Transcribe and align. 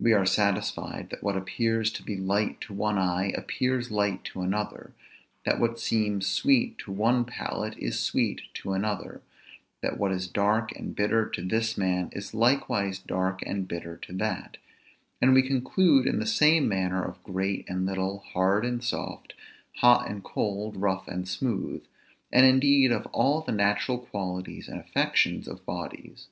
We 0.00 0.12
are 0.12 0.26
satisfied 0.26 1.10
that 1.10 1.22
what 1.22 1.36
appears 1.36 1.92
to 1.92 2.02
be 2.02 2.16
light 2.16 2.60
to 2.62 2.74
one 2.74 2.98
eye, 2.98 3.26
appears 3.36 3.88
light 3.88 4.24
to 4.24 4.40
another; 4.40 4.94
that 5.44 5.60
what 5.60 5.78
seems 5.78 6.26
sweet 6.26 6.76
to 6.78 6.90
one 6.90 7.24
palate, 7.24 7.78
is 7.78 8.00
sweet 8.00 8.42
to 8.54 8.72
another; 8.72 9.22
that 9.80 9.96
what 9.96 10.10
is 10.10 10.26
dark 10.26 10.72
and 10.74 10.92
bitter 10.96 11.28
to 11.28 11.40
this 11.40 11.78
man, 11.78 12.08
is 12.10 12.34
likewise 12.34 12.98
dark 12.98 13.42
and 13.46 13.68
bitter 13.68 13.96
to 13.98 14.12
that; 14.14 14.56
and 15.22 15.34
we 15.34 15.42
conclude 15.46 16.08
in 16.08 16.18
the 16.18 16.26
same 16.26 16.66
manner 16.66 17.04
of 17.04 17.22
great 17.22 17.64
and 17.68 17.86
little, 17.86 18.24
hard 18.32 18.64
and 18.64 18.82
soft, 18.82 19.34
hot 19.76 20.10
and 20.10 20.24
cold, 20.24 20.76
rough 20.76 21.06
and 21.06 21.28
smooth; 21.28 21.84
and 22.32 22.44
indeed 22.44 22.90
of 22.90 23.06
all 23.12 23.40
the 23.40 23.52
natural 23.52 23.98
qualities 24.00 24.66
and 24.66 24.80
affections 24.80 25.46
of 25.46 25.64
bodies. 25.64 26.26